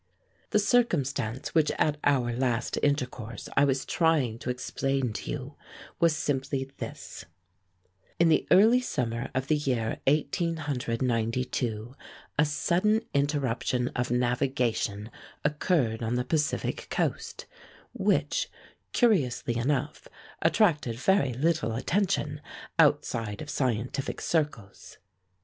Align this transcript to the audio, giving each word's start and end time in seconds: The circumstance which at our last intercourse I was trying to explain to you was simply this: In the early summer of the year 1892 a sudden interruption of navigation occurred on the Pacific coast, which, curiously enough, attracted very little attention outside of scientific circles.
The 0.49 0.57
circumstance 0.57 1.53
which 1.53 1.69
at 1.77 1.97
our 2.03 2.33
last 2.33 2.75
intercourse 2.81 3.47
I 3.55 3.65
was 3.65 3.85
trying 3.85 4.39
to 4.39 4.49
explain 4.49 5.13
to 5.13 5.29
you 5.29 5.55
was 5.99 6.15
simply 6.15 6.71
this: 6.79 7.25
In 8.17 8.27
the 8.27 8.47
early 8.49 8.79
summer 8.81 9.29
of 9.35 9.45
the 9.45 9.55
year 9.55 9.99
1892 10.07 11.93
a 12.39 12.45
sudden 12.45 13.01
interruption 13.13 13.89
of 13.89 14.09
navigation 14.09 15.11
occurred 15.45 16.01
on 16.01 16.15
the 16.15 16.25
Pacific 16.25 16.87
coast, 16.89 17.45
which, 17.93 18.49
curiously 18.93 19.55
enough, 19.55 20.07
attracted 20.41 20.95
very 20.97 21.31
little 21.31 21.73
attention 21.73 22.41
outside 22.79 23.39
of 23.39 23.51
scientific 23.51 24.19
circles. 24.19 24.97